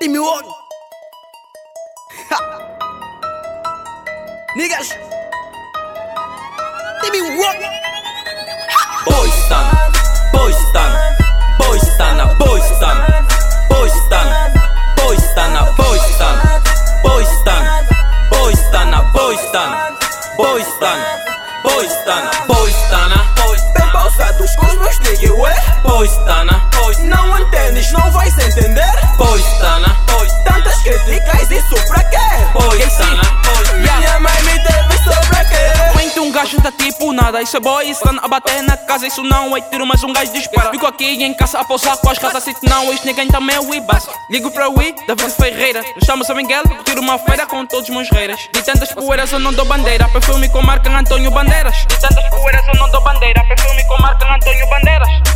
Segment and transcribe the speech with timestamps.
[0.00, 0.44] Give me one.
[4.56, 4.88] Niggas.
[7.02, 7.60] Give me one.
[9.04, 9.94] Boys stand,
[10.32, 11.16] boys stand,
[11.58, 13.00] boys stand, boys stand,
[13.68, 14.54] boys stand,
[14.96, 16.38] boys stand, boys stand,
[17.02, 17.66] boys stand,
[18.32, 19.72] boys stand, boys stand,
[20.36, 21.00] boys stand,
[21.64, 23.35] boys stand, boys stand.
[31.46, 32.16] Críticas, isso pra quê?
[32.52, 33.20] Boystan,
[33.76, 35.92] Minha mãe me teve sobre quê?
[35.92, 39.22] Frente um gajo tá tipo nada Isso é boy, estando a bater na casa Isso
[39.22, 42.18] não é tiro, mas um gajo dispara Fico aqui em casa a pousar com as
[42.18, 45.84] casas Se não, este ninguém também é o Ibas Ligo para o I, David Ferreira.
[45.96, 49.38] Estamos a Miguel, tiro uma feira com todos os meus reiras De tantas poeiras eu
[49.38, 51.76] não dou bandeira Perfume com marca Antônio Bandeiras.
[51.76, 55.35] De tantas poeiras eu não dou bandeira Perfume com marca Antônio Bandeiras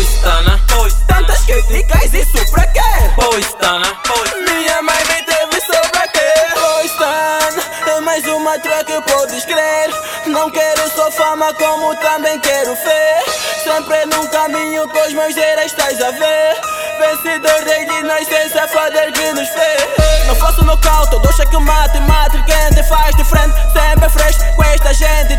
[0.00, 2.80] entender Boystan, Tantas críticas, isso pra quê?
[3.16, 3.80] Boystan,
[4.46, 6.32] Minha mãe me teve sobre quê?
[6.52, 9.90] Pois Stan, é mais uma track, podes crer.
[10.26, 13.24] Não quero só fama como também quero fé
[13.62, 16.56] Sempre num caminho com os meus heróis estás a ver?
[16.98, 20.26] Vencedor desde nascença, fader que nos fez.
[20.26, 24.92] Não faço nocaute, dou cheque mate Mate quem te faz diferente, sempre fresco Com esta
[24.92, 25.36] gente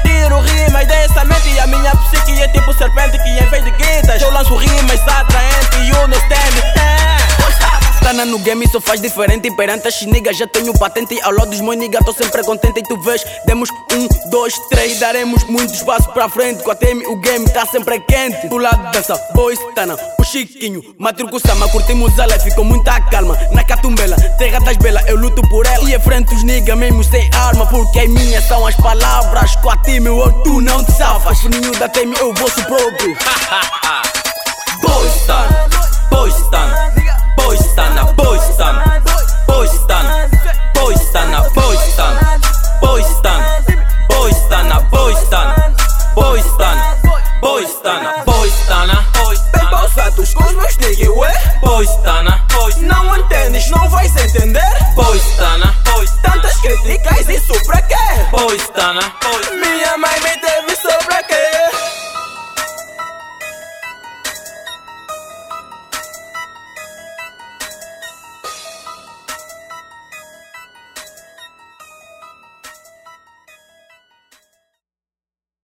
[8.28, 9.50] no game, isso faz diferente.
[9.52, 11.20] Perante as niggas, já tenho patente.
[11.22, 12.80] Ao lado dos meus niggas, tô sempre contente.
[12.80, 14.98] E tu vês, demos um, dois, três.
[14.98, 16.64] E daremos muito espaço pra frente.
[16.64, 18.48] Com a TM, o game tá sempre quente.
[18.48, 21.68] Do lado dessa, boys, Tana, o Chiquinho, Matruco Sama.
[21.70, 23.38] Curtimos ela, ficou muita calma.
[23.52, 25.90] Na Catumbela, terra das belas, eu luto por ela.
[25.90, 27.66] E enfrento os niggas, mesmo sem arma.
[27.68, 29.56] Porque as minhas são as palavras.
[29.58, 31.44] Com a TM, ou tu não te safas.
[31.44, 33.18] O ninho da TM o vosso próprio.
[47.88, 51.34] Boystan, a Boystan, Bem pausados com os meus niggas, ué?
[51.62, 52.24] Boystan,
[52.82, 54.94] Não entendes, não vais entender?
[54.94, 55.74] Boystan,
[56.22, 57.96] Tantas críticas, isso pra quê?
[58.30, 59.57] Boystan, Minha